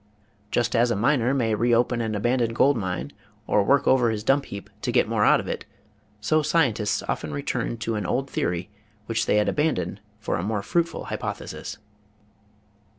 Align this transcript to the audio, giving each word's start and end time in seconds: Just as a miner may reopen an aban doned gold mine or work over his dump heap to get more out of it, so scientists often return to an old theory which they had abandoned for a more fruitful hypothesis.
Just 0.49 0.75
as 0.75 0.89
a 0.89 0.95
miner 0.95 1.31
may 1.31 1.53
reopen 1.53 2.01
an 2.01 2.13
aban 2.15 2.39
doned 2.39 2.55
gold 2.55 2.75
mine 2.75 3.11
or 3.45 3.61
work 3.61 3.87
over 3.87 4.09
his 4.09 4.23
dump 4.23 4.45
heap 4.45 4.67
to 4.81 4.91
get 4.91 5.07
more 5.07 5.23
out 5.23 5.39
of 5.39 5.47
it, 5.47 5.63
so 6.19 6.41
scientists 6.41 7.03
often 7.07 7.31
return 7.31 7.77
to 7.77 7.93
an 7.93 8.07
old 8.07 8.27
theory 8.27 8.71
which 9.05 9.27
they 9.27 9.35
had 9.35 9.47
abandoned 9.47 10.01
for 10.17 10.37
a 10.37 10.43
more 10.43 10.63
fruitful 10.63 11.03
hypothesis. 11.03 11.77